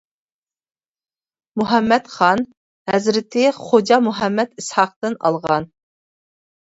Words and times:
مۇھەممەت 1.61 2.07
خان-ھەزرىتى 2.13 3.43
خوجا 3.57 3.99
مۇھەممەت 4.07 4.57
ئىسھاقتىن 4.63 5.19
ئالغان. 5.29 5.69